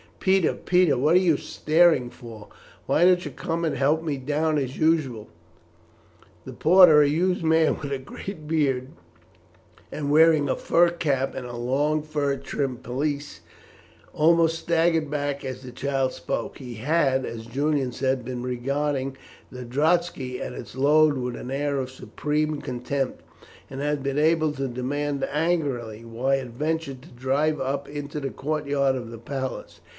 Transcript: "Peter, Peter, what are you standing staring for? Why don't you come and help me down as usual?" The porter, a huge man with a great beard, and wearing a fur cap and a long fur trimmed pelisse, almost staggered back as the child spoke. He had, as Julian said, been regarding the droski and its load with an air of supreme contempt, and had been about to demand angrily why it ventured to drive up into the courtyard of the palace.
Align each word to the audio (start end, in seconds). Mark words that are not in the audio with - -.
"Peter, 0.19 0.53
Peter, 0.53 0.95
what 0.97 1.15
are 1.15 1.19
you 1.19 1.35
standing 1.37 1.75
staring 2.09 2.09
for? 2.11 2.47
Why 2.85 3.05
don't 3.05 3.25
you 3.25 3.31
come 3.31 3.65
and 3.65 3.75
help 3.75 4.03
me 4.03 4.17
down 4.17 4.59
as 4.59 4.77
usual?" 4.77 5.27
The 6.45 6.53
porter, 6.53 7.01
a 7.01 7.07
huge 7.07 7.41
man 7.41 7.77
with 7.79 7.91
a 7.91 7.97
great 7.97 8.47
beard, 8.47 8.89
and 9.91 10.11
wearing 10.11 10.47
a 10.49 10.55
fur 10.55 10.89
cap 10.89 11.33
and 11.33 11.47
a 11.47 11.55
long 11.55 12.03
fur 12.03 12.35
trimmed 12.37 12.83
pelisse, 12.83 13.41
almost 14.13 14.59
staggered 14.59 15.09
back 15.09 15.43
as 15.43 15.63
the 15.63 15.71
child 15.71 16.13
spoke. 16.13 16.57
He 16.59 16.75
had, 16.75 17.25
as 17.25 17.47
Julian 17.47 17.91
said, 17.91 18.23
been 18.25 18.43
regarding 18.43 19.17
the 19.51 19.65
droski 19.65 20.39
and 20.39 20.53
its 20.55 20.75
load 20.75 21.15
with 21.17 21.35
an 21.35 21.49
air 21.49 21.77
of 21.77 21.89
supreme 21.91 22.61
contempt, 22.61 23.21
and 23.71 23.81
had 23.81 24.03
been 24.03 24.19
about 24.19 24.55
to 24.57 24.67
demand 24.67 25.23
angrily 25.31 26.05
why 26.05 26.35
it 26.35 26.49
ventured 26.49 27.01
to 27.03 27.09
drive 27.09 27.59
up 27.59 27.89
into 27.89 28.19
the 28.19 28.29
courtyard 28.31 28.95
of 28.95 29.09
the 29.09 29.17
palace. 29.19 29.79